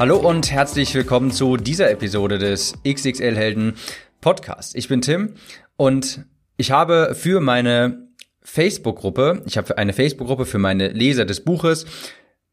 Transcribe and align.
Hallo 0.00 0.16
und 0.16 0.50
herzlich 0.50 0.94
willkommen 0.94 1.30
zu 1.30 1.58
dieser 1.58 1.90
Episode 1.90 2.38
des 2.38 2.72
XXL 2.88 3.36
Helden 3.36 3.74
Podcast. 4.22 4.74
Ich 4.74 4.88
bin 4.88 5.02
Tim 5.02 5.34
und 5.76 6.24
ich 6.56 6.70
habe 6.70 7.14
für 7.14 7.40
meine 7.40 8.08
Facebook-Gruppe, 8.40 9.42
ich 9.44 9.58
habe 9.58 9.76
eine 9.76 9.92
Facebook-Gruppe 9.92 10.46
für 10.46 10.56
meine 10.56 10.88
Leser 10.88 11.26
des 11.26 11.44
Buches, 11.44 11.84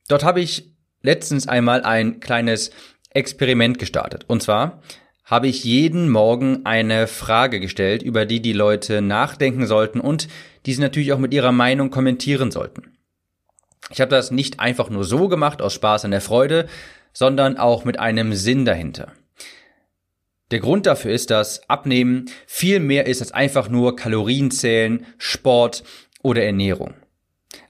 dort 0.09 0.25
habe 0.25 0.41
ich 0.41 0.73
letztens 1.01 1.47
einmal 1.47 1.83
ein 1.83 2.19
kleines 2.19 2.71
Experiment 3.11 3.79
gestartet. 3.79 4.25
Und 4.27 4.43
zwar 4.43 4.81
habe 5.23 5.47
ich 5.47 5.63
jeden 5.63 6.09
Morgen 6.09 6.65
eine 6.65 7.07
Frage 7.07 7.61
gestellt, 7.61 8.03
über 8.03 8.25
die 8.25 8.41
die 8.41 8.51
Leute 8.51 9.01
nachdenken 9.01 9.67
sollten 9.67 10.01
und 10.01 10.27
die 10.65 10.73
sie 10.73 10.81
natürlich 10.81 11.13
auch 11.13 11.17
mit 11.17 11.33
ihrer 11.33 11.53
Meinung 11.53 11.91
kommentieren 11.91 12.51
sollten. 12.51 12.97
Ich 13.89 14.01
habe 14.01 14.11
das 14.11 14.31
nicht 14.31 14.59
einfach 14.59 14.89
nur 14.89 15.05
so 15.05 15.29
gemacht 15.29 15.61
aus 15.61 15.73
Spaß 15.73 16.03
an 16.03 16.11
der 16.11 16.19
Freude, 16.19 16.67
sondern 17.17 17.57
auch 17.57 17.83
mit 17.83 17.97
einem 17.97 18.33
Sinn 18.33 18.63
dahinter. 18.63 19.11
Der 20.51 20.59
Grund 20.59 20.85
dafür 20.85 21.11
ist, 21.11 21.31
dass 21.31 21.67
Abnehmen 21.67 22.29
viel 22.45 22.79
mehr 22.79 23.07
ist 23.07 23.21
als 23.21 23.31
einfach 23.31 23.69
nur 23.69 23.95
Kalorien 23.95 24.51
zählen, 24.51 25.03
Sport 25.17 25.83
oder 26.21 26.43
Ernährung. 26.43 26.93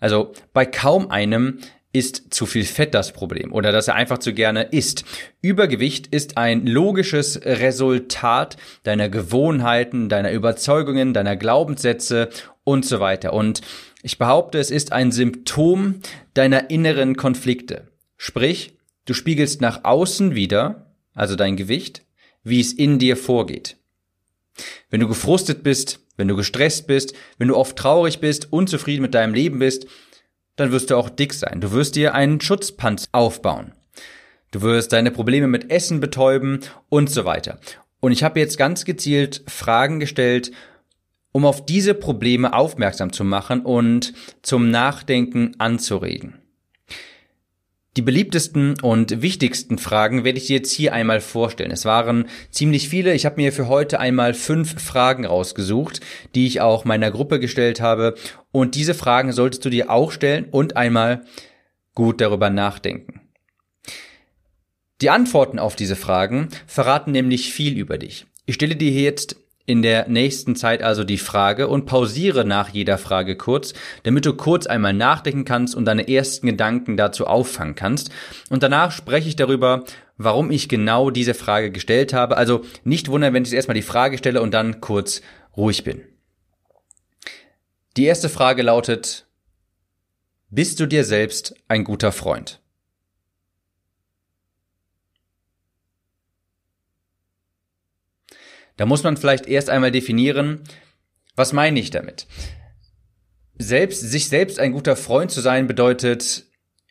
Also 0.02 0.34
bei 0.52 0.66
kaum 0.66 1.10
einem 1.12 1.60
ist 1.94 2.34
zu 2.34 2.46
viel 2.46 2.66
Fett 2.66 2.94
das 2.94 3.14
Problem 3.14 3.54
oder 3.54 3.72
dass 3.72 3.88
er 3.88 3.96
einfach 3.96 4.18
zu 4.18 4.34
gerne 4.34 4.64
isst. 4.64 5.06
Übergewicht 5.42 6.08
ist 6.08 6.38
ein 6.38 6.68
logisches 6.68 7.40
Resultat 7.46 8.58
deiner 8.84 9.08
Gewohnheiten, 9.08 10.10
deiner 10.10 10.34
Überzeugungen, 10.34 11.14
deiner 11.14 11.38
Glaubenssätze 11.38 12.28
und 12.66 12.86
so 12.86 13.00
weiter. 13.00 13.32
Und 13.32 13.62
ich 14.04 14.18
behaupte, 14.18 14.60
es 14.60 14.72
ist 14.72 14.92
ein 14.92 15.14
Symptom 15.14 16.02
deiner 16.34 16.70
inneren 16.70 17.16
Konflikte. 17.16 17.88
Sprich, 18.18 18.77
Du 19.08 19.14
spiegelst 19.14 19.62
nach 19.62 19.86
außen 19.86 20.36
wieder, 20.36 20.92
also 21.16 21.36
dein 21.36 21.56
Gewicht, 21.56 22.04
wie 22.44 22.60
es 22.60 22.74
in 22.74 23.00
dir 23.00 23.16
vorgeht. 23.16 23.78
Wenn 24.90 25.00
du 25.00 25.08
gefrustet 25.08 25.64
bist, 25.64 26.02
wenn 26.18 26.28
du 26.28 26.36
gestresst 26.36 26.88
bist, 26.88 27.14
wenn 27.38 27.48
du 27.48 27.56
oft 27.56 27.78
traurig 27.78 28.20
bist, 28.20 28.52
unzufrieden 28.52 29.02
mit 29.02 29.14
deinem 29.14 29.34
Leben 29.34 29.60
bist, 29.60 29.88
dann 30.58 30.72
wirst 30.74 30.90
du 30.90 30.98
auch 30.98 31.10
dick 31.10 31.34
sein. 31.34 31.62
Du 31.62 31.72
wirst 31.72 31.96
dir 31.96 32.16
einen 32.16 32.42
Schutzpanzer 32.42 33.08
aufbauen. 33.14 33.72
Du 34.52 34.62
wirst 34.62 34.92
deine 34.92 35.12
Probleme 35.12 35.48
mit 35.48 35.72
Essen 35.72 36.02
betäuben 36.02 36.60
und 36.90 37.10
so 37.10 37.24
weiter. 37.24 37.60
Und 38.02 38.12
ich 38.12 38.24
habe 38.24 38.42
jetzt 38.42 38.58
ganz 38.58 38.84
gezielt 38.84 39.42
Fragen 39.48 40.02
gestellt, 40.02 40.52
um 41.32 41.46
auf 41.46 41.66
diese 41.66 41.94
Probleme 41.94 42.54
aufmerksam 42.54 43.14
zu 43.14 43.24
machen 43.24 43.62
und 43.62 44.14
zum 44.42 44.70
Nachdenken 44.70 45.54
anzuregen. 45.60 46.42
Die 47.98 48.04
beliebtesten 48.04 48.80
und 48.80 49.24
wichtigsten 49.24 49.80
Fragen 49.80 50.24
werde 50.24 50.38
ich 50.38 50.46
dir 50.46 50.58
jetzt 50.58 50.72
hier 50.72 50.94
einmal 50.94 51.20
vorstellen. 51.20 51.72
Es 51.72 51.84
waren 51.84 52.28
ziemlich 52.52 52.90
viele. 52.90 53.16
Ich 53.16 53.26
habe 53.26 53.38
mir 53.38 53.52
für 53.52 53.68
heute 53.68 54.00
einmal 54.00 54.36
fünf 54.36 54.80
Fragen 54.80 55.26
rausgesucht, 55.26 56.02
die 56.36 56.46
ich 56.46 56.62
auch 56.62 56.86
meiner 56.86 57.10
Gruppe 57.10 57.40
gestellt 57.40 57.82
habe. 57.82 58.14
Und 58.52 58.76
diese 58.76 58.94
Fragen 58.94 59.32
solltest 59.32 59.66
du 59.66 59.72
dir 59.72 59.90
auch 59.90 60.12
stellen 60.12 60.46
und 60.52 60.78
einmal 60.78 61.24
gut 61.96 62.22
darüber 62.22 62.52
nachdenken. 62.52 63.22
Die 65.02 65.10
Antworten 65.10 65.58
auf 65.58 65.76
diese 65.76 65.96
Fragen 65.96 66.50
verraten 66.68 67.12
nämlich 67.12 67.52
viel 67.52 67.80
über 67.80 67.98
dich. 67.98 68.28
Ich 68.46 68.54
stelle 68.54 68.76
dir 68.76 68.92
jetzt 68.92 69.38
in 69.68 69.82
der 69.82 70.08
nächsten 70.08 70.56
Zeit 70.56 70.82
also 70.82 71.04
die 71.04 71.18
Frage 71.18 71.68
und 71.68 71.86
pausiere 71.86 72.46
nach 72.46 72.70
jeder 72.70 72.98
Frage 72.98 73.36
kurz, 73.36 73.74
damit 74.04 74.26
du 74.26 74.34
kurz 74.34 74.66
einmal 74.66 74.94
nachdenken 74.94 75.44
kannst 75.44 75.76
und 75.76 75.84
deine 75.84 76.08
ersten 76.08 76.48
Gedanken 76.48 76.96
dazu 76.96 77.28
auffangen 77.28 77.76
kannst. 77.76 78.10
Und 78.50 78.64
danach 78.64 78.92
spreche 78.92 79.28
ich 79.28 79.36
darüber, 79.36 79.84
warum 80.18 80.52
ich 80.52 80.70
genau 80.70 81.10
diese 81.10 81.34
Frage 81.34 81.70
gestellt 81.70 82.14
habe. 82.14 82.38
Also 82.38 82.64
nicht 82.86 83.10
wundern, 83.10 83.34
wenn 83.34 83.44
ich 83.44 83.52
erstmal 83.52 83.76
die 83.76 83.82
Frage 83.82 84.18
stelle 84.18 84.42
und 84.42 84.54
dann 84.54 84.80
kurz 84.80 85.22
ruhig 85.58 85.84
bin. 85.84 86.02
Die 87.98 88.06
erste 88.06 88.30
Frage 88.30 88.64
lautet, 88.64 89.28
bist 90.50 90.80
du 90.80 90.86
dir 90.86 91.04
selbst 91.04 91.56
ein 91.68 91.84
guter 91.84 92.14
Freund? 92.14 92.62
Da 98.78 98.86
muss 98.86 99.04
man 99.04 99.18
vielleicht 99.18 99.48
erst 99.48 99.70
einmal 99.70 99.92
definieren, 99.92 100.62
was 101.36 101.54
meine 101.54 101.80
ich 101.80 101.90
damit? 101.92 102.28
Selbst, 103.58 104.02
sich 104.02 104.30
selbst 104.30 104.60
ein 104.60 104.72
guter 104.72 104.96
Freund 104.96 105.32
zu 105.32 105.42
sein 105.42 105.68
bedeutet, 105.68 106.46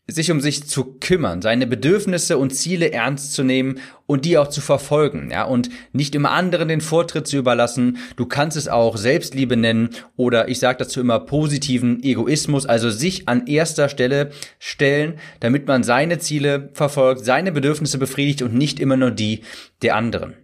sich 0.09 0.31
um 0.31 0.41
sich 0.41 0.65
zu 0.69 0.99
kümmern, 1.01 1.43
seine 1.43 1.67
Bedürfnisse 1.67 2.39
und 2.39 2.55
Ziele 2.55 2.93
ernst 2.93 3.33
zu 3.33 3.43
nehmen 3.43 3.81
und 4.07 4.25
die 4.25 4.39
auch 4.39 4.49
zu 4.49 4.61
verfolgen, 4.61 5.31
ja, 5.33 5.43
und 5.43 5.69
nicht 5.93 6.15
immer 6.15 6.31
anderen 6.31 6.69
den 6.69 6.81
Vortritt 6.81 7.27
zu 7.27 7.37
überlassen. 7.37 7.99
Du 8.15 8.27
kannst 8.27 8.57
es 8.57 8.69
auch 8.69 8.97
Selbstliebe 8.97 9.57
nennen 9.57 9.91
oder 10.17 10.49
ich 10.49 10.61
sage 10.61 10.79
dazu 10.79 11.01
immer 11.01 11.19
positiven 11.19 12.03
Egoismus, 12.05 12.67
also 12.67 12.89
sich 12.89 13.29
an 13.29 13.49
erster 13.49 13.89
Stelle 13.89 14.31
stellen, 14.61 15.19
damit 15.41 15.67
man 15.67 15.83
seine 15.83 16.19
Ziele 16.19 16.71
verfolgt, 16.73 17.25
seine 17.25 17.51
Bedürfnisse 17.51 17.99
befriedigt 17.99 18.43
und 18.43 18.55
nicht 18.55 18.79
immer 18.79 18.97
nur 18.97 19.11
die 19.11 19.43
der 19.83 19.97
anderen. 19.97 20.35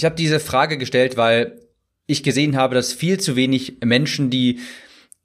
Ich 0.00 0.06
habe 0.06 0.14
diese 0.14 0.40
Frage 0.40 0.78
gestellt, 0.78 1.18
weil 1.18 1.60
ich 2.06 2.22
gesehen 2.22 2.56
habe, 2.56 2.74
dass 2.74 2.94
viel 2.94 3.20
zu 3.20 3.36
wenig 3.36 3.76
Menschen, 3.84 4.30
die 4.30 4.58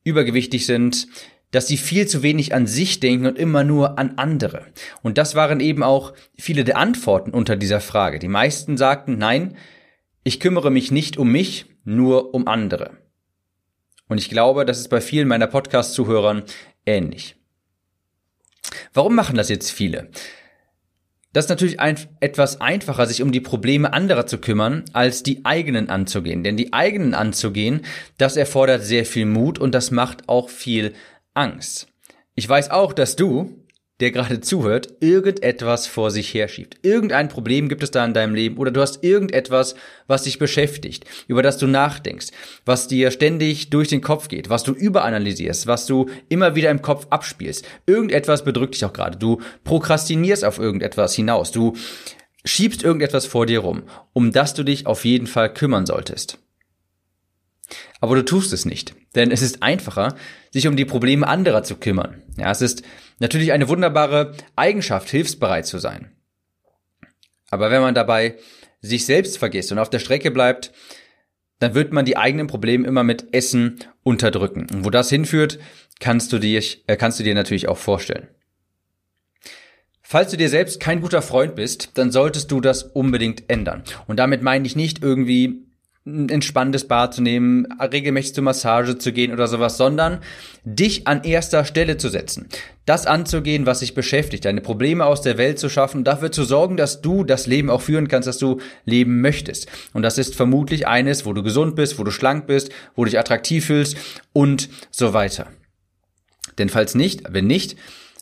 übergewichtig 0.04 0.66
sind, 0.66 1.08
dass 1.52 1.68
sie 1.68 1.78
viel 1.78 2.08
zu 2.08 2.24
wenig 2.24 2.54
an 2.54 2.68
sich 2.68 3.00
denken 3.00 3.26
und 3.26 3.40
immer 3.40 3.64
nur 3.64 3.98
an 3.98 4.18
andere. 4.18 4.66
Und 5.02 5.18
das 5.18 5.34
waren 5.34 5.62
eben 5.62 5.82
auch 5.82 6.12
viele 6.38 6.66
der 6.66 6.76
Antworten 6.76 7.32
unter 7.32 7.56
dieser 7.56 7.80
Frage. 7.80 8.20
Die 8.20 8.28
meisten 8.28 8.76
sagten, 8.76 9.18
nein, 9.18 9.56
ich 10.26 10.42
kümmere 10.42 10.72
mich 10.72 10.92
nicht 10.92 11.16
um 11.16 11.32
mich, 11.32 11.68
nur 11.86 12.34
um 12.34 12.46
andere. 12.46 12.98
Und 14.10 14.18
ich 14.18 14.28
glaube, 14.28 14.66
das 14.66 14.80
ist 14.80 14.90
bei 14.90 15.00
vielen 15.00 15.30
meiner 15.30 15.48
Podcast-Zuhörern 15.48 16.44
ähnlich. 16.86 17.38
Warum 18.94 19.16
machen 19.16 19.38
das 19.38 19.48
jetzt 19.48 19.72
viele? 19.72 20.10
Das 21.36 21.44
ist 21.44 21.50
natürlich 21.50 21.82
ein, 21.82 21.98
etwas 22.22 22.62
einfacher, 22.62 23.06
sich 23.08 23.22
um 23.22 23.34
die 23.34 23.42
Probleme 23.42 23.92
anderer 23.92 24.26
zu 24.26 24.38
kümmern, 24.38 24.86
als 24.94 25.22
die 25.22 25.44
eigenen 25.44 25.90
anzugehen. 25.90 26.46
Denn 26.46 26.56
die 26.56 26.72
eigenen 26.72 27.14
anzugehen, 27.14 27.82
das 28.18 28.38
erfordert 28.38 28.84
sehr 28.84 29.06
viel 29.06 29.26
Mut 29.26 29.60
und 29.60 29.76
das 29.76 29.92
macht 29.92 30.30
auch 30.30 30.48
viel 30.48 30.94
Angst. 31.34 31.88
Ich 32.36 32.48
weiß 32.48 32.72
auch, 32.72 32.94
dass 32.94 33.18
du, 33.18 33.65
der 34.02 34.12
gerade 34.12 34.42
zuhört, 34.42 34.90
irgendetwas 35.00 35.88
vor 35.88 36.12
sich 36.12 36.34
herschiebt. 36.34 36.78
Irgendein 36.82 37.30
Problem 37.30 37.70
gibt 37.70 37.82
es 37.82 37.92
da 37.92 38.04
in 38.04 38.14
deinem 38.14 38.36
Leben 38.36 38.58
oder 38.58 38.72
du 38.72 38.82
hast 38.82 39.04
irgendetwas, 39.04 39.76
was 40.08 40.24
dich 40.24 40.38
beschäftigt, 40.38 41.06
über 41.28 41.42
das 41.42 41.58
du 41.58 41.68
nachdenkst, 41.68 42.28
was 42.66 42.90
dir 42.90 43.12
ständig 43.12 43.70
durch 43.70 43.88
den 43.88 44.02
Kopf 44.02 44.28
geht, 44.28 44.50
was 44.50 44.64
du 44.64 44.74
überanalysierst, 44.74 45.66
was 45.66 45.86
du 45.86 46.10
immer 46.28 46.56
wieder 46.56 46.72
im 46.72 46.82
Kopf 46.82 47.08
abspielst. 47.10 47.66
Irgendetwas 47.86 48.44
bedrückt 48.44 48.76
dich 48.76 48.84
auch 48.84 48.94
gerade. 48.94 49.18
Du 49.18 49.42
prokrastinierst 49.64 50.44
auf 50.44 50.60
irgendetwas 50.60 51.16
hinaus. 51.16 51.52
Du 51.52 51.74
schiebst 52.44 52.84
irgendetwas 52.84 53.26
vor 53.26 53.46
dir 53.46 53.60
rum, 53.60 53.84
um 54.12 54.32
das 54.34 54.54
du 54.54 54.64
dich 54.64 54.88
auf 54.88 55.06
jeden 55.06 55.28
Fall 55.28 55.54
kümmern 55.54 55.86
solltest. 55.86 56.38
Aber 58.02 58.16
du 58.16 58.26
tust 58.26 58.54
es 58.54 58.66
nicht, 58.66 58.94
denn 59.16 59.32
es 59.32 59.42
ist 59.42 59.64
einfacher, 59.64 60.16
sich 60.52 60.68
um 60.68 60.76
die 60.76 60.86
Probleme 60.86 61.28
anderer 61.28 61.64
zu 61.64 61.76
kümmern. 61.78 62.22
Ja, 62.38 62.52
es 62.52 62.62
ist 62.62 62.84
natürlich 63.20 63.52
eine 63.52 63.70
wunderbare 63.70 64.36
Eigenschaft, 64.56 65.10
hilfsbereit 65.10 65.66
zu 65.66 65.80
sein. 65.80 66.12
Aber 67.50 67.72
wenn 67.72 67.82
man 67.82 67.96
dabei 67.96 68.38
sich 68.82 69.06
selbst 69.06 69.38
vergisst 69.38 69.72
und 69.72 69.80
auf 69.80 69.90
der 69.90 70.00
Strecke 70.00 70.32
bleibt, 70.32 70.72
dann 71.60 71.74
wird 71.74 71.94
man 71.94 72.06
die 72.06 72.18
eigenen 72.18 72.48
Probleme 72.48 72.88
immer 72.88 73.04
mit 73.04 73.34
Essen 73.34 73.80
unterdrücken. 74.04 74.68
Und 74.72 74.86
wo 74.86 74.90
das 74.90 75.10
hinführt, 75.10 75.60
kannst 76.00 76.34
du 76.34 76.40
dir, 76.40 76.62
äh, 76.88 76.98
kannst 76.98 77.20
du 77.20 77.24
dir 77.24 77.34
natürlich 77.34 77.68
auch 77.68 77.78
vorstellen. 77.78 78.28
Falls 80.02 80.30
du 80.30 80.38
dir 80.38 80.50
selbst 80.50 80.80
kein 80.80 81.02
guter 81.02 81.22
Freund 81.22 81.56
bist, 81.56 81.98
dann 81.98 82.12
solltest 82.12 82.52
du 82.52 82.62
das 82.62 82.84
unbedingt 82.84 83.50
ändern. 83.50 83.84
Und 84.06 84.18
damit 84.18 84.44
meine 84.44 84.68
ich 84.68 84.76
nicht 84.76 85.02
irgendwie 85.02 85.65
ein 86.08 86.30
entspannendes 86.30 86.88
Bad 86.88 87.16
zu 87.16 87.22
nehmen, 87.24 87.66
regelmäßig 87.82 88.36
zur 88.36 88.44
Massage 88.44 88.98
zu 89.00 89.12
gehen 89.12 89.34
oder 89.34 89.48
sowas, 89.48 89.78
sondern 89.78 90.20
dich 90.64 91.08
an 91.08 91.24
erster 91.24 91.66
Stelle 91.66 91.98
zu 91.98 92.10
setzen. 92.10 92.48
Das 92.86 93.08
anzugehen, 93.08 93.66
was 93.66 93.80
dich 93.80 93.96
beschäftigt, 93.96 94.46
deine 94.46 94.62
Probleme 94.62 95.06
aus 95.06 95.24
der 95.24 95.40
Welt 95.40 95.58
zu 95.58 95.68
schaffen, 95.68 96.04
dafür 96.04 96.32
zu 96.32 96.44
sorgen, 96.44 96.78
dass 96.78 97.02
du 97.02 97.24
das 97.24 97.48
Leben 97.48 97.72
auch 97.72 97.82
führen 97.82 98.08
kannst, 98.08 98.28
das 98.28 98.38
du 98.38 98.60
leben 98.86 99.22
möchtest. 99.22 99.68
Und 99.94 100.04
das 100.04 100.20
ist 100.20 100.36
vermutlich 100.36 100.88
eines, 100.88 101.26
wo 101.26 101.34
du 101.34 101.42
gesund 101.42 101.76
bist, 101.76 101.98
wo 101.98 102.04
du 102.04 102.12
schlank 102.12 102.46
bist, 102.46 102.70
wo 102.96 103.04
du 103.04 103.10
dich 103.10 103.20
attraktiv 103.20 103.66
fühlst 103.66 103.98
und 104.32 104.70
so 104.92 105.14
weiter. 105.14 105.48
Denn 106.60 106.70
falls 106.70 106.94
nicht, 106.94 107.24
wenn 107.30 107.48
nicht, 107.48 107.78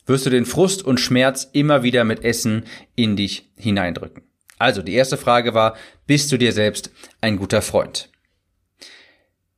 wirst 0.05 0.25
du 0.25 0.29
den 0.29 0.45
Frust 0.45 0.83
und 0.85 1.01
Schmerz 1.01 1.49
immer 1.51 1.83
wieder 1.83 2.05
mit 2.05 2.23
Essen 2.23 2.63
in 2.95 3.17
dich 3.17 3.49
hineindrücken. 3.57 4.23
Also, 4.57 4.81
die 4.81 4.93
erste 4.93 5.17
Frage 5.17 5.53
war, 5.53 5.75
bist 6.07 6.31
du 6.31 6.37
dir 6.37 6.53
selbst 6.53 6.91
ein 7.21 7.37
guter 7.37 7.61
Freund? 7.61 8.09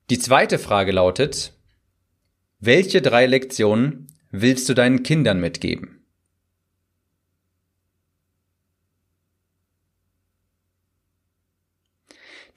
Die 0.10 0.20
zweite 0.20 0.60
Frage 0.60 0.92
lautet, 0.92 1.54
welche 2.60 3.02
drei 3.02 3.26
Lektionen 3.26 4.08
willst 4.32 4.70
du 4.70 4.74
deinen 4.74 5.04
Kindern 5.04 5.40
mitgeben? 5.40 6.06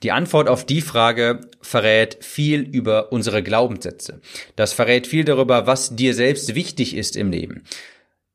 Die 0.03 0.11
Antwort 0.11 0.47
auf 0.47 0.65
die 0.65 0.81
Frage 0.81 1.41
verrät 1.61 2.23
viel 2.23 2.61
über 2.61 3.11
unsere 3.11 3.43
Glaubenssätze. 3.43 4.21
Das 4.55 4.71
verrät 4.71 5.07
viel 5.07 5.25
darüber, 5.25 5.67
was 5.67 5.95
dir 5.95 6.13
selbst 6.13 6.55
wichtig 6.55 6.95
ist 6.95 7.17
im 7.17 7.31
Leben. 7.31 7.65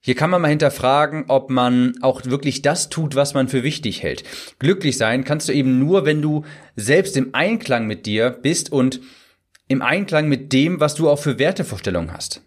Hier 0.06 0.14
kann 0.14 0.28
man 0.28 0.42
mal 0.42 0.48
hinterfragen, 0.48 1.24
ob 1.28 1.48
man 1.48 1.94
auch 2.02 2.26
wirklich 2.26 2.60
das 2.60 2.90
tut, 2.90 3.14
was 3.14 3.32
man 3.32 3.48
für 3.48 3.62
wichtig 3.62 4.02
hält. 4.02 4.22
Glücklich 4.58 4.98
sein 4.98 5.24
kannst 5.24 5.48
du 5.48 5.54
eben 5.54 5.78
nur, 5.78 6.04
wenn 6.04 6.20
du 6.20 6.44
selbst 6.76 7.16
im 7.16 7.34
Einklang 7.34 7.86
mit 7.86 8.04
dir 8.04 8.28
bist 8.28 8.70
und 8.70 9.00
im 9.66 9.80
Einklang 9.80 10.28
mit 10.28 10.52
dem, 10.52 10.78
was 10.78 10.94
du 10.94 11.08
auch 11.08 11.18
für 11.18 11.38
Wertevorstellungen 11.38 12.12
hast. 12.12 12.42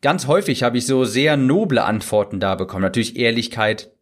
Ganz 0.00 0.26
häufig 0.26 0.64
habe 0.64 0.78
ich 0.78 0.86
so 0.86 1.04
sehr 1.04 1.36
noble 1.36 1.84
Antworten 1.84 2.40
da 2.40 2.56
bekommen. 2.56 2.82
Natürlich 2.82 3.14
Ehrlichkeit 3.16 3.92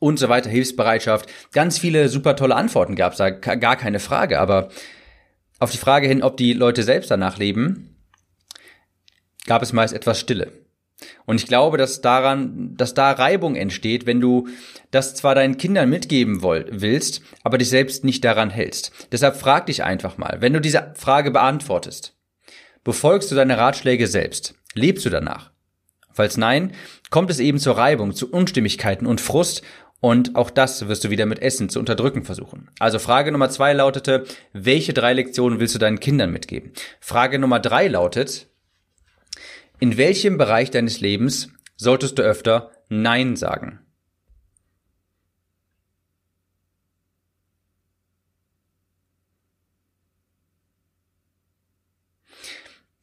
und 0.00 0.18
so 0.18 0.28
weiter, 0.28 0.50
Hilfsbereitschaft. 0.50 1.30
Ganz 1.52 1.78
viele 1.78 2.10
super 2.10 2.36
tolle 2.36 2.56
Antworten 2.56 2.94
gab 2.94 3.12
es 3.12 3.18
da, 3.18 3.30
gar 3.30 3.76
keine 3.76 4.00
Frage. 4.00 4.38
Aber 4.38 4.68
auf 5.60 5.70
die 5.70 5.78
Frage 5.78 6.06
hin, 6.06 6.22
ob 6.22 6.36
die 6.36 6.52
Leute 6.52 6.82
selbst 6.82 7.10
danach 7.10 7.38
leben, 7.38 7.95
gab 9.46 9.62
es 9.62 9.72
meist 9.72 9.94
etwas 9.94 10.20
Stille. 10.20 10.52
Und 11.26 11.36
ich 11.36 11.46
glaube, 11.46 11.76
dass 11.76 12.00
daran, 12.00 12.74
dass 12.76 12.94
da 12.94 13.12
Reibung 13.12 13.54
entsteht, 13.54 14.06
wenn 14.06 14.20
du 14.20 14.48
das 14.90 15.14
zwar 15.14 15.34
deinen 15.34 15.58
Kindern 15.58 15.90
mitgeben 15.90 16.42
willst, 16.42 17.20
aber 17.42 17.58
dich 17.58 17.68
selbst 17.68 18.04
nicht 18.04 18.24
daran 18.24 18.50
hältst. 18.50 18.92
Deshalb 19.12 19.36
frag 19.36 19.66
dich 19.66 19.84
einfach 19.84 20.16
mal, 20.16 20.38
wenn 20.40 20.54
du 20.54 20.60
diese 20.60 20.92
Frage 20.96 21.30
beantwortest, 21.30 22.14
befolgst 22.82 23.30
du 23.30 23.34
deine 23.34 23.58
Ratschläge 23.58 24.06
selbst? 24.06 24.54
Lebst 24.74 25.04
du 25.04 25.10
danach? 25.10 25.50
Falls 26.12 26.38
nein, 26.38 26.72
kommt 27.10 27.30
es 27.30 27.40
eben 27.40 27.58
zur 27.58 27.76
Reibung, 27.76 28.14
zu 28.14 28.30
Unstimmigkeiten 28.30 29.06
und 29.06 29.20
Frust 29.20 29.62
und 30.00 30.34
auch 30.34 30.50
das 30.50 30.88
wirst 30.88 31.04
du 31.04 31.10
wieder 31.10 31.26
mit 31.26 31.42
Essen 31.42 31.68
zu 31.68 31.78
unterdrücken 31.78 32.24
versuchen. 32.24 32.70
Also 32.78 32.98
Frage 32.98 33.32
Nummer 33.32 33.50
zwei 33.50 33.74
lautete, 33.74 34.24
welche 34.54 34.94
drei 34.94 35.12
Lektionen 35.12 35.60
willst 35.60 35.74
du 35.74 35.78
deinen 35.78 36.00
Kindern 36.00 36.32
mitgeben? 36.32 36.72
Frage 37.00 37.38
Nummer 37.38 37.60
drei 37.60 37.88
lautet, 37.88 38.48
in 39.80 39.96
welchem 39.96 40.38
Bereich 40.38 40.70
deines 40.70 41.00
Lebens 41.00 41.48
solltest 41.76 42.18
du 42.18 42.22
öfter 42.22 42.70
Nein 42.88 43.36
sagen? 43.36 43.80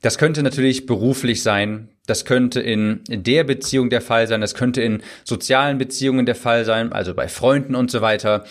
Das 0.04 0.18
könnte 0.18 0.44
natürlich 0.44 0.86
beruflich 0.86 1.44
sein, 1.44 1.88
das 2.06 2.26
könnte 2.26 2.60
in, 2.60 3.06
der 3.08 3.46
Beziehung 3.46 3.90
der 3.90 4.02
Fall 4.02 4.28
sein, 4.28 4.42
das 4.42 4.54
könnte 4.54 4.82
in 4.82 5.02
sozialen 5.24 5.78
Beziehungen 5.78 6.26
der 6.26 6.36
Fall 6.36 6.66
sein, 6.66 6.92
also 6.92 7.14
bei 7.14 7.30
Freunden 7.30 7.74
und 7.74 7.90
so 7.90 8.02
weiter. 8.02 8.44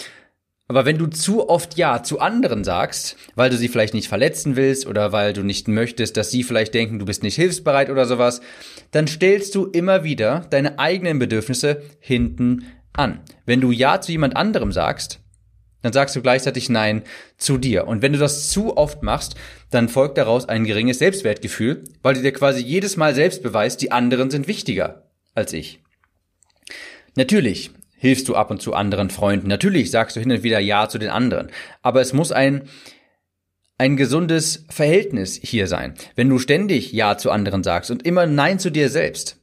Aber 0.73 0.87
wenn 0.87 0.97
du 0.97 1.07
zu 1.07 1.51
oft 1.51 1.77
Ja 1.77 2.03
zu 2.03 2.19
anderen 2.19 2.65
sagst, 2.65 3.17
weil 3.35 3.51
du 3.51 3.59
sie 3.59 3.69
vielleicht 3.69 3.93
nicht 3.93 4.09
verletzen 4.09 4.57
willst 4.57 4.87
oder 4.87 5.13
weil 5.13 5.35
du 5.35 5.43
nicht 5.43 5.69
möchtest, 5.69 6.17
dass 6.17 6.31
sie 6.31 6.43
vielleicht 6.43 6.73
denken, 6.73 6.99
du 6.99 7.05
bist 7.05 7.23
nicht 7.23 7.35
hilfsbereit 7.35 7.91
oder 7.91 8.07
sowas, 8.07 8.41
dann 8.91 9.07
stellst 9.07 9.55
du 9.55 9.67
immer 9.67 10.03
wieder 10.03 10.47
deine 10.49 10.79
eigenen 10.79 11.19
Bedürfnisse 11.19 11.83
hinten 12.01 12.65
an. 12.95 13.21
Wenn 13.45 13.61
du 13.61 13.71
Ja 13.71 14.01
zu 14.01 14.13
jemand 14.13 14.35
anderem 14.35 14.73
sagst, 14.73 15.21
dann 15.83 15.93
sagst 15.93 16.17
du 16.17 16.23
gleichzeitig 16.23 16.71
Nein 16.71 17.03
zu 17.37 17.59
dir. 17.59 17.87
Und 17.87 18.01
wenn 18.01 18.15
du 18.15 18.19
das 18.19 18.49
zu 18.49 18.75
oft 18.75 19.03
machst, 19.03 19.35
dann 19.71 19.91
folgt 19.91 20.17
daraus 20.17 20.49
ein 20.49 20.65
geringes 20.65 21.01
Selbstwertgefühl, 21.01 21.85
weil 22.03 22.15
du 22.15 22.23
dir 22.23 22.33
quasi 22.33 22.63
jedes 22.63 22.97
Mal 22.97 23.15
selbst 23.15 23.43
beweist, 23.43 23.83
die 23.83 23.93
anderen 23.93 24.31
sind 24.31 24.49
wichtiger 24.49 25.11
als 25.35 25.53
ich. 25.53 25.81
Natürlich 27.15 27.73
hilfst 28.03 28.29
du 28.29 28.35
ab 28.35 28.51
und 28.51 28.61
zu 28.61 28.75
anderen 28.75 29.11
Freunden. 29.11 29.47
Natürlich 29.47 29.93
sagst 29.93 30.17
du 30.17 30.21
hin 30.21 30.33
und 30.33 30.43
wieder 30.43 30.59
Ja 30.59 30.89
zu 30.89 30.99
den 30.99 31.09
anderen. 31.09 31.51
Aber 31.83 32.01
es 32.01 32.13
muss 32.13 32.33
ein, 32.33 32.63
ein 33.79 33.97
gesundes 33.97 34.67
Verhältnis 34.69 35.39
hier 35.41 35.69
sein. 35.69 35.95
Wenn 36.17 36.29
du 36.29 36.41
ständig 36.41 36.91
Ja 36.91 37.17
zu 37.17 37.31
anderen 37.31 37.63
sagst 37.63 37.93
und 37.93 38.05
immer 38.05 38.27
Nein 38.27 38.59
zu 38.59 38.71
dir 38.71 38.89
selbst, 38.89 39.39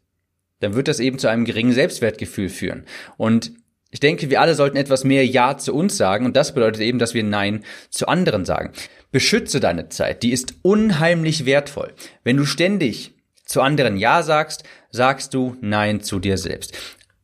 dann 0.59 0.73
wird 0.73 0.89
das 0.89 0.99
eben 0.99 1.19
zu 1.19 1.29
einem 1.29 1.45
geringen 1.45 1.71
Selbstwertgefühl 1.71 2.49
führen. 2.49 2.83
Und 3.15 3.53
ich 3.91 4.01
denke, 4.01 4.29
wir 4.29 4.41
alle 4.41 4.55
sollten 4.55 4.75
etwas 4.75 5.05
mehr 5.05 5.25
Ja 5.25 5.57
zu 5.57 5.73
uns 5.73 5.95
sagen 5.95 6.25
und 6.25 6.35
das 6.35 6.53
bedeutet 6.53 6.81
eben, 6.81 6.99
dass 6.99 7.13
wir 7.13 7.23
Nein 7.23 7.63
zu 7.89 8.09
anderen 8.09 8.43
sagen. 8.43 8.73
Beschütze 9.13 9.61
deine 9.61 9.87
Zeit, 9.87 10.21
die 10.21 10.33
ist 10.33 10.55
unheimlich 10.63 11.45
wertvoll. 11.45 11.93
Wenn 12.25 12.35
du 12.35 12.43
ständig 12.43 13.13
zu 13.45 13.61
anderen 13.61 13.95
Ja 13.95 14.21
sagst, 14.21 14.65
sagst 14.91 15.33
du 15.33 15.55
Nein 15.61 16.01
zu 16.01 16.19
dir 16.19 16.37
selbst. 16.37 16.77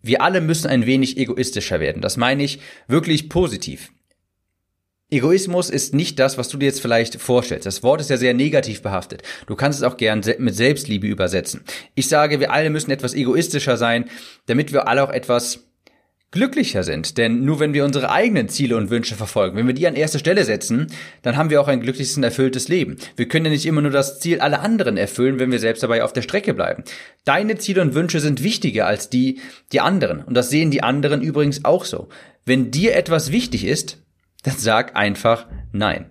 Wir 0.05 0.21
alle 0.21 0.39
müssen 0.39 0.67
ein 0.67 0.85
wenig 0.85 1.17
egoistischer 1.17 1.79
werden. 1.79 2.01
Das 2.01 2.15
meine 2.15 2.43
ich 2.43 2.59
wirklich 2.87 3.27
positiv. 3.27 3.91
Egoismus 5.09 5.69
ist 5.69 5.95
nicht 5.95 6.19
das, 6.19 6.37
was 6.37 6.47
du 6.49 6.57
dir 6.57 6.65
jetzt 6.65 6.81
vielleicht 6.81 7.19
vorstellst. 7.19 7.65
Das 7.65 7.81
Wort 7.81 8.01
ist 8.01 8.09
ja 8.11 8.17
sehr 8.17 8.33
negativ 8.33 8.81
behaftet. 8.81 9.23
Du 9.47 9.55
kannst 9.55 9.79
es 9.79 9.83
auch 9.83 9.97
gern 9.97 10.21
mit 10.37 10.55
Selbstliebe 10.55 11.07
übersetzen. 11.07 11.63
Ich 11.95 12.07
sage, 12.07 12.39
wir 12.39 12.51
alle 12.51 12.69
müssen 12.69 12.91
etwas 12.91 13.13
egoistischer 13.13 13.77
sein, 13.77 14.05
damit 14.45 14.73
wir 14.73 14.87
alle 14.87 15.03
auch 15.03 15.11
etwas 15.11 15.63
glücklicher 16.35 16.83
sind. 16.83 17.17
Denn 17.17 17.43
nur 17.43 17.59
wenn 17.59 17.73
wir 17.73 17.85
unsere 17.85 18.11
eigenen 18.11 18.49
Ziele 18.49 18.77
und 18.77 18.91
Wünsche 18.91 19.15
verfolgen, 19.15 19.57
wenn 19.57 19.65
wir 19.65 19.73
die 19.73 19.87
an 19.87 19.95
erste 19.95 20.19
Stelle 20.19 20.43
setzen, 20.43 20.87
dann 21.23 21.37
haben 21.37 21.49
wir 21.49 21.59
auch 21.59 21.67
ein 21.67 21.79
glückliches 21.79 22.17
und 22.17 22.23
erfülltes 22.23 22.67
Leben. 22.67 22.97
Wir 23.15 23.27
können 23.27 23.45
ja 23.45 23.51
nicht 23.51 23.65
immer 23.65 23.81
nur 23.81 23.89
das 23.89 24.19
Ziel 24.19 24.41
aller 24.41 24.61
anderen 24.61 24.97
erfüllen, 24.97 25.39
wenn 25.39 25.51
wir 25.51 25.59
selbst 25.59 25.81
dabei 25.81 26.03
auf 26.03 26.13
der 26.13 26.21
Strecke 26.21 26.53
bleiben. 26.53 26.83
Deine 27.23 27.57
Ziele 27.57 27.81
und 27.81 27.95
Wünsche 27.95 28.19
sind 28.19 28.43
wichtiger 28.43 28.85
als 28.85 29.09
die, 29.09 29.39
die 29.71 29.79
anderen. 29.79 30.23
Und 30.23 30.35
das 30.35 30.49
sehen 30.49 30.69
die 30.69 30.83
anderen 30.83 31.21
übrigens 31.21 31.65
auch 31.65 31.85
so. 31.85 32.09
Wenn 32.45 32.69
dir 32.69 32.95
etwas 32.95 33.31
wichtig 33.31 33.65
ist, 33.65 34.03
dann 34.43 34.57
sag 34.57 34.95
einfach 34.95 35.47
Nein. 35.71 36.09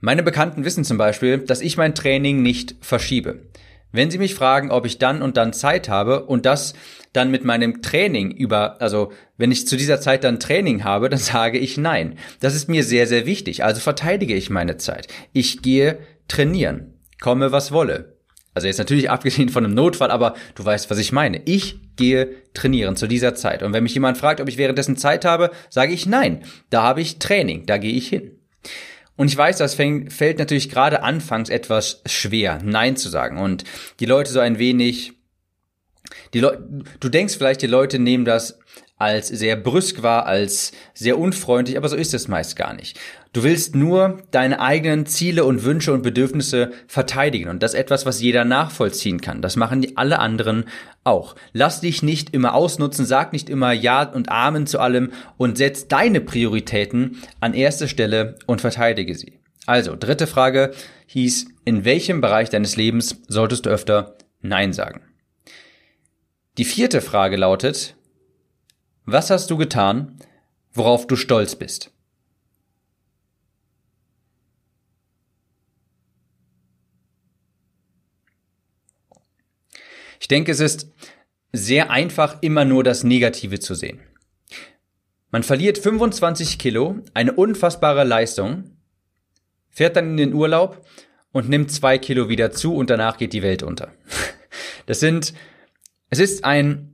Meine 0.00 0.24
Bekannten 0.24 0.64
wissen 0.64 0.82
zum 0.82 0.98
Beispiel, 0.98 1.38
dass 1.38 1.60
ich 1.60 1.76
mein 1.76 1.94
Training 1.94 2.42
nicht 2.42 2.74
verschiebe. 2.80 3.46
Wenn 3.92 4.10
Sie 4.10 4.18
mich 4.18 4.34
fragen, 4.34 4.70
ob 4.70 4.86
ich 4.86 4.98
dann 4.98 5.22
und 5.22 5.36
dann 5.36 5.52
Zeit 5.52 5.88
habe 5.88 6.24
und 6.24 6.46
das 6.46 6.74
dann 7.12 7.30
mit 7.30 7.44
meinem 7.44 7.82
Training 7.82 8.30
über, 8.30 8.80
also 8.80 9.12
wenn 9.36 9.52
ich 9.52 9.66
zu 9.66 9.76
dieser 9.76 10.00
Zeit 10.00 10.24
dann 10.24 10.40
Training 10.40 10.82
habe, 10.82 11.08
dann 11.08 11.18
sage 11.18 11.58
ich 11.58 11.76
nein. 11.76 12.18
Das 12.40 12.54
ist 12.54 12.68
mir 12.68 12.84
sehr, 12.84 13.06
sehr 13.06 13.26
wichtig. 13.26 13.64
Also 13.64 13.80
verteidige 13.80 14.34
ich 14.34 14.50
meine 14.50 14.78
Zeit. 14.78 15.08
Ich 15.32 15.62
gehe 15.62 15.98
trainieren. 16.26 16.94
Komme, 17.20 17.52
was 17.52 17.70
wolle. 17.70 18.16
Also 18.54 18.66
jetzt 18.66 18.78
natürlich 18.78 19.10
abgesehen 19.10 19.50
von 19.50 19.64
einem 19.64 19.74
Notfall, 19.74 20.10
aber 20.10 20.34
du 20.54 20.64
weißt, 20.64 20.90
was 20.90 20.98
ich 20.98 21.12
meine. 21.12 21.42
Ich 21.44 21.78
gehe 21.96 22.34
trainieren 22.54 22.96
zu 22.96 23.06
dieser 23.06 23.34
Zeit. 23.34 23.62
Und 23.62 23.74
wenn 23.74 23.82
mich 23.82 23.94
jemand 23.94 24.16
fragt, 24.16 24.40
ob 24.40 24.48
ich 24.48 24.56
währenddessen 24.56 24.96
Zeit 24.96 25.24
habe, 25.24 25.50
sage 25.68 25.92
ich 25.92 26.06
nein. 26.06 26.42
Da 26.70 26.82
habe 26.82 27.02
ich 27.02 27.18
Training. 27.18 27.66
Da 27.66 27.76
gehe 27.76 27.92
ich 27.92 28.08
hin. 28.08 28.38
Und 29.22 29.28
ich 29.28 29.36
weiß, 29.36 29.58
das 29.58 29.76
fällt 29.76 30.40
natürlich 30.40 30.68
gerade 30.68 31.04
anfangs 31.04 31.48
etwas 31.48 32.02
schwer, 32.06 32.58
Nein 32.64 32.96
zu 32.96 33.08
sagen. 33.08 33.38
Und 33.38 33.62
die 34.00 34.04
Leute 34.04 34.32
so 34.32 34.40
ein 34.40 34.58
wenig, 34.58 35.12
die 36.34 36.40
Leute, 36.40 36.66
du 36.98 37.08
denkst 37.08 37.36
vielleicht, 37.36 37.62
die 37.62 37.68
Leute 37.68 38.00
nehmen 38.00 38.24
das 38.24 38.58
als 39.02 39.28
sehr 39.28 39.56
brüsk 39.56 40.02
wahr, 40.02 40.26
als 40.26 40.72
sehr 40.94 41.18
unfreundlich, 41.18 41.76
aber 41.76 41.88
so 41.88 41.96
ist 41.96 42.14
es 42.14 42.28
meist 42.28 42.56
gar 42.56 42.72
nicht. 42.72 42.98
Du 43.32 43.42
willst 43.42 43.74
nur 43.74 44.22
deine 44.30 44.60
eigenen 44.60 45.04
Ziele 45.06 45.44
und 45.44 45.64
Wünsche 45.64 45.92
und 45.92 46.02
Bedürfnisse 46.02 46.72
verteidigen 46.86 47.50
und 47.50 47.62
das 47.62 47.74
ist 47.74 47.80
etwas, 47.80 48.06
was 48.06 48.20
jeder 48.20 48.44
nachvollziehen 48.44 49.20
kann. 49.20 49.42
Das 49.42 49.56
machen 49.56 49.82
die 49.82 49.96
alle 49.96 50.18
anderen 50.20 50.64
auch. 51.02 51.34
Lass 51.52 51.80
dich 51.80 52.02
nicht 52.02 52.32
immer 52.32 52.54
ausnutzen, 52.54 53.04
sag 53.04 53.32
nicht 53.32 53.50
immer 53.50 53.72
Ja 53.72 54.04
und 54.04 54.28
Amen 54.30 54.66
zu 54.66 54.78
allem 54.78 55.12
und 55.36 55.58
setz 55.58 55.88
deine 55.88 56.20
Prioritäten 56.20 57.18
an 57.40 57.54
erste 57.54 57.88
Stelle 57.88 58.36
und 58.46 58.60
verteidige 58.60 59.14
sie. 59.14 59.40
Also, 59.66 59.96
dritte 59.96 60.26
Frage 60.26 60.72
hieß, 61.06 61.46
in 61.64 61.84
welchem 61.84 62.20
Bereich 62.20 62.50
deines 62.50 62.76
Lebens 62.76 63.20
solltest 63.28 63.66
du 63.66 63.70
öfter 63.70 64.16
Nein 64.40 64.72
sagen? 64.72 65.02
Die 66.58 66.64
vierte 66.64 67.00
Frage 67.00 67.36
lautet, 67.36 67.96
was 69.04 69.30
hast 69.30 69.50
du 69.50 69.56
getan, 69.56 70.18
worauf 70.72 71.06
du 71.06 71.16
stolz 71.16 71.56
bist. 71.56 71.90
Ich 80.20 80.28
denke, 80.28 80.52
es 80.52 80.60
ist 80.60 80.92
sehr 81.52 81.90
einfach, 81.90 82.38
immer 82.42 82.64
nur 82.64 82.84
das 82.84 83.04
Negative 83.04 83.58
zu 83.58 83.74
sehen. 83.74 84.00
Man 85.30 85.42
verliert 85.42 85.78
25 85.78 86.58
Kilo, 86.58 87.00
eine 87.12 87.32
unfassbare 87.32 88.04
Leistung, 88.04 88.76
fährt 89.68 89.96
dann 89.96 90.10
in 90.10 90.16
den 90.18 90.34
Urlaub 90.34 90.86
und 91.32 91.48
nimmt 91.48 91.72
zwei 91.72 91.98
Kilo 91.98 92.28
wieder 92.28 92.52
zu 92.52 92.76
und 92.76 92.90
danach 92.90 93.16
geht 93.16 93.32
die 93.32 93.42
Welt 93.42 93.62
unter. 93.62 93.92
Das 94.86 94.98
sind, 94.98 95.32
es 96.10 96.18
ist 96.18 96.44
ein 96.44 96.91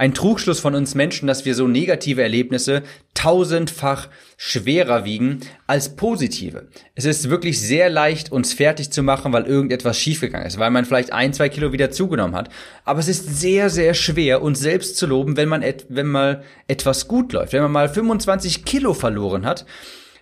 ein 0.00 0.14
Trugschluss 0.14 0.60
von 0.60 0.74
uns 0.74 0.94
Menschen, 0.94 1.26
dass 1.26 1.44
wir 1.44 1.54
so 1.54 1.68
negative 1.68 2.22
Erlebnisse 2.22 2.82
tausendfach 3.12 4.08
schwerer 4.38 5.04
wiegen 5.04 5.40
als 5.66 5.94
positive. 5.94 6.68
Es 6.94 7.04
ist 7.04 7.28
wirklich 7.28 7.60
sehr 7.60 7.90
leicht, 7.90 8.32
uns 8.32 8.54
fertig 8.54 8.90
zu 8.90 9.02
machen, 9.02 9.34
weil 9.34 9.44
irgendetwas 9.44 9.98
schiefgegangen 9.98 10.46
ist, 10.46 10.58
weil 10.58 10.70
man 10.70 10.86
vielleicht 10.86 11.12
ein, 11.12 11.34
zwei 11.34 11.50
Kilo 11.50 11.72
wieder 11.72 11.90
zugenommen 11.90 12.34
hat. 12.34 12.48
Aber 12.86 12.98
es 12.98 13.08
ist 13.08 13.40
sehr, 13.40 13.68
sehr 13.68 13.92
schwer, 13.92 14.40
uns 14.40 14.60
selbst 14.60 14.96
zu 14.96 15.06
loben, 15.06 15.36
wenn 15.36 15.50
man, 15.50 15.60
et 15.60 15.84
wenn 15.90 16.06
mal 16.06 16.44
etwas 16.66 17.06
gut 17.06 17.34
läuft. 17.34 17.52
Wenn 17.52 17.62
man 17.62 17.72
mal 17.72 17.90
25 17.90 18.64
Kilo 18.64 18.94
verloren 18.94 19.44
hat, 19.44 19.66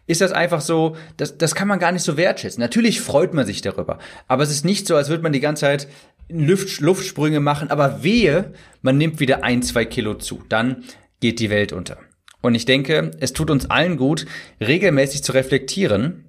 ist 0.08 0.22
das 0.22 0.32
einfach 0.32 0.60
so, 0.60 0.96
das, 1.18 1.38
das 1.38 1.54
kann 1.54 1.68
man 1.68 1.78
gar 1.78 1.92
nicht 1.92 2.02
so 2.02 2.16
wertschätzen. 2.16 2.60
Natürlich 2.60 3.00
freut 3.00 3.32
man 3.32 3.46
sich 3.46 3.60
darüber, 3.60 4.00
aber 4.26 4.42
es 4.42 4.50
ist 4.50 4.64
nicht 4.64 4.88
so, 4.88 4.96
als 4.96 5.08
würde 5.08 5.22
man 5.22 5.32
die 5.32 5.38
ganze 5.38 5.60
Zeit 5.60 5.86
Luft, 6.28 6.80
Luftsprünge 6.80 7.40
machen, 7.40 7.70
aber 7.70 8.02
wehe, 8.02 8.52
man 8.82 8.98
nimmt 8.98 9.20
wieder 9.20 9.44
ein, 9.44 9.62
zwei 9.62 9.84
Kilo 9.84 10.14
zu. 10.14 10.42
Dann 10.48 10.84
geht 11.20 11.40
die 11.40 11.50
Welt 11.50 11.72
unter. 11.72 11.98
Und 12.40 12.54
ich 12.54 12.64
denke, 12.64 13.10
es 13.20 13.32
tut 13.32 13.50
uns 13.50 13.70
allen 13.70 13.96
gut, 13.96 14.26
regelmäßig 14.60 15.24
zu 15.24 15.32
reflektieren, 15.32 16.24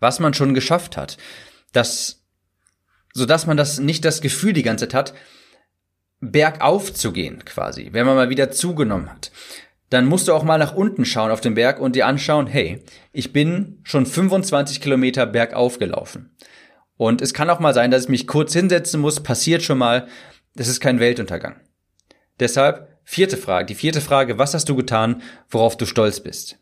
was 0.00 0.18
man 0.18 0.34
schon 0.34 0.54
geschafft 0.54 0.96
hat. 0.96 1.16
Das, 1.72 2.24
so 3.12 3.26
dass 3.26 3.46
man 3.46 3.56
das 3.56 3.78
nicht 3.78 4.04
das 4.04 4.20
Gefühl 4.20 4.52
die 4.52 4.62
ganze 4.62 4.88
Zeit 4.88 4.94
hat, 4.94 5.14
bergauf 6.20 6.92
zu 6.92 7.12
gehen, 7.12 7.44
quasi, 7.44 7.90
wenn 7.92 8.06
man 8.06 8.16
mal 8.16 8.30
wieder 8.30 8.50
zugenommen 8.50 9.10
hat. 9.10 9.30
Dann 9.88 10.06
musst 10.06 10.28
du 10.28 10.32
auch 10.32 10.44
mal 10.44 10.58
nach 10.58 10.74
unten 10.74 11.04
schauen 11.04 11.30
auf 11.30 11.40
den 11.40 11.54
Berg 11.54 11.80
und 11.80 11.96
dir 11.96 12.06
anschauen, 12.06 12.46
hey, 12.46 12.84
ich 13.12 13.32
bin 13.32 13.80
schon 13.82 14.06
25 14.06 14.80
Kilometer 14.80 15.26
bergauf 15.26 15.78
gelaufen. 15.78 16.36
Und 17.00 17.22
es 17.22 17.32
kann 17.32 17.48
auch 17.48 17.60
mal 17.60 17.72
sein, 17.72 17.90
dass 17.90 18.02
ich 18.02 18.08
mich 18.10 18.26
kurz 18.26 18.52
hinsetzen 18.52 19.00
muss, 19.00 19.22
passiert 19.22 19.62
schon 19.62 19.78
mal. 19.78 20.06
Das 20.54 20.68
ist 20.68 20.80
kein 20.80 21.00
Weltuntergang. 21.00 21.58
Deshalb 22.40 23.00
vierte 23.04 23.38
Frage. 23.38 23.64
Die 23.64 23.74
vierte 23.74 24.02
Frage, 24.02 24.36
was 24.36 24.52
hast 24.52 24.68
du 24.68 24.76
getan, 24.76 25.22
worauf 25.48 25.78
du 25.78 25.86
stolz 25.86 26.20
bist? 26.20 26.58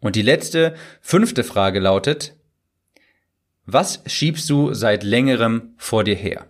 Und 0.00 0.16
die 0.16 0.22
letzte, 0.22 0.74
fünfte 1.00 1.44
Frage 1.44 1.80
lautet, 1.80 2.36
was 3.64 4.02
schiebst 4.04 4.50
du 4.50 4.74
seit 4.74 5.02
längerem 5.02 5.72
vor 5.78 6.04
dir 6.04 6.14
her? 6.14 6.46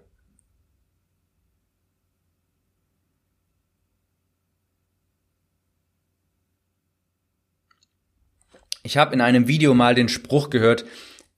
Ich 8.82 8.96
habe 8.96 9.14
in 9.14 9.20
einem 9.20 9.46
Video 9.46 9.72
mal 9.72 9.94
den 9.94 10.08
Spruch 10.08 10.50
gehört, 10.50 10.84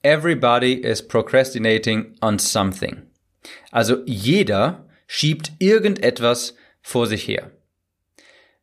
Everybody 0.06 0.74
is 0.74 1.02
procrastinating 1.02 2.14
on 2.20 2.38
something. 2.38 3.02
Also 3.72 4.04
jeder 4.06 4.86
schiebt 5.08 5.50
irgendetwas 5.58 6.54
vor 6.80 7.08
sich 7.08 7.26
her. 7.26 7.50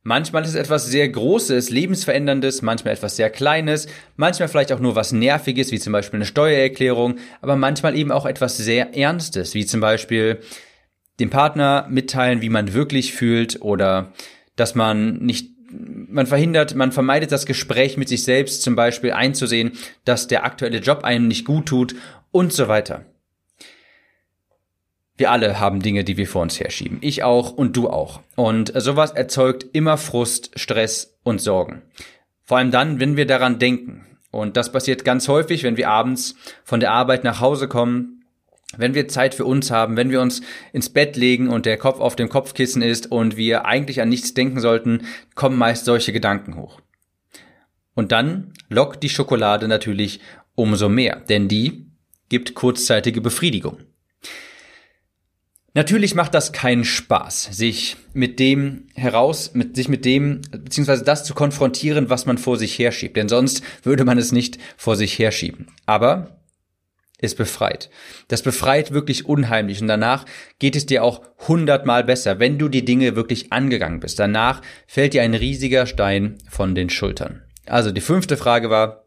Manchmal 0.03 0.43
ist 0.43 0.51
es 0.51 0.55
etwas 0.55 0.85
sehr 0.85 1.09
Großes, 1.09 1.69
Lebensveränderndes, 1.69 2.62
manchmal 2.62 2.93
etwas 2.93 3.17
sehr 3.17 3.29
Kleines, 3.29 3.88
manchmal 4.15 4.47
vielleicht 4.47 4.71
auch 4.71 4.79
nur 4.79 4.95
was 4.95 5.12
Nerviges, 5.12 5.73
wie 5.73 5.79
zum 5.79 5.91
Beispiel 5.91 6.19
eine 6.19 6.25
Steuererklärung, 6.25 7.15
aber 7.41 7.57
manchmal 7.57 7.97
eben 7.97 8.13
auch 8.13 8.25
etwas 8.25 8.55
sehr 8.55 8.95
Ernstes, 8.95 9.53
wie 9.53 9.65
zum 9.65 9.81
Beispiel 9.81 10.39
dem 11.19 11.29
Partner 11.29 11.88
mitteilen, 11.89 12.41
wie 12.41 12.50
man 12.50 12.73
wirklich 12.73 13.12
fühlt 13.12 13.62
oder 13.62 14.13
dass 14.55 14.75
man 14.75 15.17
nicht 15.17 15.52
man 16.08 16.27
verhindert, 16.27 16.75
man 16.75 16.92
vermeidet 16.92 17.32
das 17.32 17.46
Gespräch 17.46 17.98
mit 17.98 18.10
sich 18.10 18.24
selbst, 18.24 18.62
zum 18.62 18.75
Beispiel 18.75 19.12
einzusehen, 19.12 19.74
dass 20.06 20.27
der 20.27 20.46
aktuelle 20.46 20.80
Job 20.80 21.03
einem 21.03 21.27
nicht 21.27 21.46
gut 21.46 21.65
tut 21.65 21.96
und 22.32 22.53
so 22.53 22.68
weiter. 22.68 23.06
Wir 25.15 25.32
alle 25.32 25.60
haben 25.60 25.82
Dinge, 25.82 26.03
die 26.03 26.18
wir 26.18 26.27
vor 26.27 26.42
uns 26.42 26.60
herschieben. 26.60 26.98
Ich 27.01 27.24
auch 27.24 27.51
und 27.51 27.77
du 27.77 27.89
auch. 27.89 28.22
Und 28.36 28.74
sowas 28.75 29.12
erzeugt 29.12 29.65
immer 29.74 29.98
Frust, 29.98 30.51
Stress 30.56 31.20
und 31.24 31.39
Sorgen. 31.39 31.84
Vor 32.44 32.58
allem 32.58 32.72
dann, 32.72 33.00
wenn 33.00 33.15
wir 33.15 33.27
daran 33.27 33.60
denken. 33.60 34.06
Und 34.32 34.58
das 34.58 34.72
passiert 34.72 35.06
ganz 35.06 35.27
häufig, 35.27 35.63
wenn 35.63 35.77
wir 35.77 35.89
abends 35.89 36.36
von 36.63 36.80
der 36.80 36.92
Arbeit 36.92 37.24
nach 37.24 37.39
Hause 37.39 37.68
kommen, 37.68 38.12
wenn 38.77 38.96
wir 38.96 39.08
Zeit 39.08 39.36
für 39.36 39.46
uns 39.46 39.72
haben, 39.72 39.98
wenn 39.98 40.10
wir 40.10 40.22
uns 40.22 40.42
ins 40.72 40.89
Bett 40.89 41.15
legen 41.15 41.50
und 41.50 41.65
der 41.65 41.77
Kopf 41.77 42.00
auf 42.00 42.15
dem 42.15 42.30
Kopfkissen 42.30 42.82
ist 42.82 43.12
und 43.12 43.38
wir 43.38 43.65
eigentlich 43.65 44.01
an 44.01 44.10
nichts 44.10 44.34
denken 44.34 44.60
sollten, 44.60 45.03
kommen 45.36 45.58
meist 45.58 45.86
solche 45.86 46.13
Gedanken 46.13 46.56
hoch. 46.56 46.82
Und 47.96 48.12
dann 48.12 48.53
lockt 48.70 49.03
die 49.03 49.10
Schokolade 49.10 49.68
natürlich 49.68 50.20
umso 50.56 50.89
mehr, 50.89 51.20
denn 51.20 51.48
die 51.48 51.86
gibt 52.30 52.56
kurzzeitige 52.56 53.22
Befriedigung. 53.22 53.77
Natürlich 55.75 56.13
macht 56.13 56.36
das 56.36 56.51
keinen 56.51 56.86
Spaß, 56.86 57.50
sich 57.51 57.98
mit 58.13 58.39
dem 58.39 58.88
heraus, 58.94 59.56
mit, 59.56 59.75
sich 59.75 59.89
mit 59.89 60.06
dem, 60.06 60.42
beziehungsweise 60.51 61.03
das 61.03 61.24
zu 61.24 61.34
konfrontieren, 61.34 62.12
was 62.12 62.27
man 62.27 62.38
vor 62.38 62.58
sich 62.58 62.77
herschiebt, 62.77 63.18
denn 63.18 63.27
sonst 63.27 63.63
würde 63.82 64.06
man 64.06 64.20
es 64.20 64.32
nicht 64.32 64.60
vor 64.77 64.96
sich 64.96 65.18
herschieben. 65.18 65.68
Aber 65.88 66.42
ist 67.24 67.38
befreit. 67.38 67.89
Das 68.27 68.42
befreit 68.42 68.92
wirklich 68.92 69.25
unheimlich 69.25 69.82
und 69.82 69.88
danach 69.88 70.25
geht 70.60 70.75
es 70.75 70.86
dir 70.86 71.03
auch 71.03 71.22
hundertmal 71.48 72.03
besser, 72.03 72.39
wenn 72.39 72.60
du 72.60 72.68
die 72.68 72.86
Dinge 72.86 73.15
wirklich 73.15 73.51
angegangen 73.53 74.01
bist. 74.01 74.20
Danach 74.20 74.62
fällt 74.86 75.13
dir 75.13 75.24
ein 75.24 75.34
riesiger 75.34 75.86
Stein 75.86 76.38
von 76.50 76.75
den 76.75 76.89
Schultern. 76.89 77.42
Also 77.65 77.92
die 77.92 78.01
fünfte 78.01 78.36
Frage 78.36 78.70
war, 78.70 79.06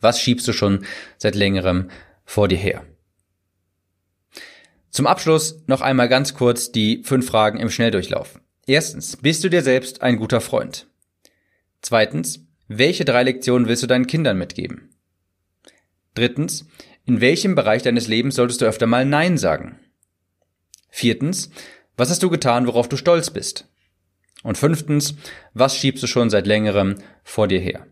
was 0.00 0.20
schiebst 0.20 0.46
du 0.48 0.52
schon 0.52 0.84
seit 1.18 1.36
längerem 1.36 1.90
vor 2.24 2.48
dir 2.48 2.58
her? 2.58 2.84
Zum 4.90 5.06
Abschluss 5.06 5.62
noch 5.66 5.82
einmal 5.82 6.08
ganz 6.08 6.34
kurz 6.34 6.72
die 6.72 7.02
fünf 7.04 7.26
Fragen 7.26 7.60
im 7.60 7.70
Schnelldurchlauf. 7.70 8.40
Erstens, 8.66 9.16
bist 9.18 9.44
du 9.44 9.48
dir 9.48 9.62
selbst 9.62 10.02
ein 10.02 10.16
guter 10.16 10.40
Freund? 10.40 10.88
Zweitens, 11.80 12.40
welche 12.66 13.04
drei 13.04 13.22
Lektionen 13.22 13.68
willst 13.68 13.84
du 13.84 13.86
deinen 13.86 14.08
Kindern 14.08 14.38
mitgeben? 14.38 14.90
Drittens, 16.14 16.66
in 17.06 17.20
welchem 17.20 17.54
Bereich 17.54 17.82
deines 17.82 18.08
Lebens 18.08 18.34
solltest 18.34 18.60
du 18.60 18.66
öfter 18.66 18.86
mal 18.86 19.04
Nein 19.04 19.38
sagen? 19.38 19.78
Viertens, 20.90 21.50
was 21.96 22.10
hast 22.10 22.22
du 22.22 22.30
getan, 22.30 22.66
worauf 22.66 22.88
du 22.88 22.96
stolz 22.96 23.30
bist? 23.30 23.68
Und 24.42 24.58
fünftens, 24.58 25.14
was 25.54 25.76
schiebst 25.76 26.02
du 26.02 26.06
schon 26.06 26.30
seit 26.30 26.46
längerem 26.46 26.96
vor 27.22 27.48
dir 27.48 27.60
her? 27.60 27.86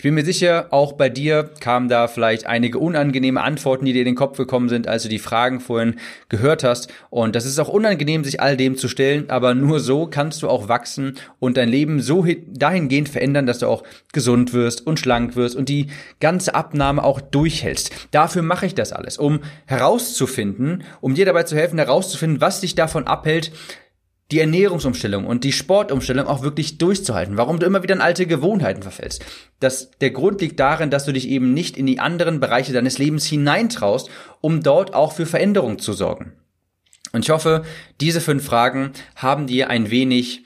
Ich 0.00 0.02
bin 0.02 0.14
mir 0.14 0.24
sicher, 0.24 0.68
auch 0.70 0.94
bei 0.94 1.08
dir 1.10 1.50
kamen 1.60 1.88
da 1.88 2.08
vielleicht 2.08 2.46
einige 2.46 2.78
unangenehme 2.78 3.42
Antworten, 3.42 3.84
die 3.84 3.92
dir 3.92 4.00
in 4.00 4.06
den 4.06 4.14
Kopf 4.14 4.38
gekommen 4.38 4.68
sind, 4.68 4.88
als 4.88 5.02
du 5.02 5.08
die 5.08 5.18
Fragen 5.18 5.60
vorhin 5.60 5.96
gehört 6.28 6.64
hast. 6.64 6.90
Und 7.10 7.36
das 7.36 7.44
ist 7.44 7.58
auch 7.58 7.68
unangenehm, 7.68 8.24
sich 8.24 8.40
all 8.40 8.56
dem 8.56 8.76
zu 8.76 8.88
stellen, 8.88 9.28
aber 9.28 9.54
nur 9.54 9.78
so 9.78 10.06
kannst 10.06 10.42
du 10.42 10.48
auch 10.48 10.68
wachsen 10.68 11.18
und 11.38 11.56
dein 11.56 11.68
Leben 11.68 12.00
so 12.00 12.26
dahingehend 12.48 13.08
verändern, 13.08 13.46
dass 13.46 13.58
du 13.58 13.66
auch 13.66 13.84
gesund 14.12 14.52
wirst 14.52 14.86
und 14.86 14.98
schlank 14.98 15.36
wirst 15.36 15.54
und 15.54 15.68
die 15.68 15.88
ganze 16.18 16.54
Abnahme 16.54 17.04
auch 17.04 17.20
durchhältst. 17.20 17.92
Dafür 18.10 18.42
mache 18.42 18.66
ich 18.66 18.74
das 18.74 18.92
alles, 18.92 19.18
um 19.18 19.40
herauszufinden, 19.66 20.82
um 21.00 21.14
dir 21.14 21.26
dabei 21.26 21.42
zu 21.42 21.56
helfen, 21.56 21.78
herauszufinden, 21.78 22.40
was 22.40 22.60
dich 22.60 22.74
davon 22.74 23.06
abhält, 23.06 23.52
die 24.30 24.38
Ernährungsumstellung 24.38 25.26
und 25.26 25.44
die 25.44 25.52
Sportumstellung 25.52 26.26
auch 26.26 26.42
wirklich 26.42 26.78
durchzuhalten, 26.78 27.36
warum 27.36 27.58
du 27.58 27.66
immer 27.66 27.82
wieder 27.82 27.94
in 27.94 28.00
alte 28.00 28.26
Gewohnheiten 28.26 28.82
verfällst. 28.82 29.24
Das, 29.58 29.90
der 30.00 30.10
Grund 30.10 30.40
liegt 30.40 30.60
darin, 30.60 30.90
dass 30.90 31.04
du 31.04 31.12
dich 31.12 31.28
eben 31.28 31.52
nicht 31.52 31.76
in 31.76 31.86
die 31.86 31.98
anderen 31.98 32.38
Bereiche 32.38 32.72
deines 32.72 32.98
Lebens 32.98 33.26
hineintraust, 33.26 34.08
um 34.40 34.62
dort 34.62 34.94
auch 34.94 35.12
für 35.12 35.26
Veränderung 35.26 35.78
zu 35.78 35.92
sorgen. 35.92 36.32
Und 37.12 37.24
ich 37.24 37.30
hoffe, 37.30 37.64
diese 38.00 38.20
fünf 38.20 38.44
Fragen 38.44 38.92
haben 39.16 39.48
dir 39.48 39.68
ein 39.68 39.90
wenig, 39.90 40.44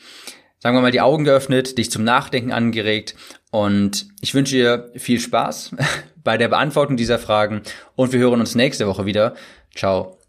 sagen 0.60 0.76
wir 0.76 0.80
mal, 0.80 0.90
die 0.90 1.02
Augen 1.02 1.24
geöffnet, 1.24 1.76
dich 1.76 1.90
zum 1.90 2.04
Nachdenken 2.04 2.52
angeregt 2.52 3.14
und 3.50 4.06
ich 4.22 4.34
wünsche 4.34 4.54
dir 4.56 4.90
viel 4.96 5.20
Spaß 5.20 5.76
bei 6.24 6.38
der 6.38 6.48
Beantwortung 6.48 6.96
dieser 6.96 7.18
Fragen 7.18 7.62
und 7.96 8.12
wir 8.12 8.20
hören 8.20 8.40
uns 8.40 8.54
nächste 8.54 8.86
Woche 8.86 9.04
wieder. 9.04 9.34
Ciao 9.74 10.23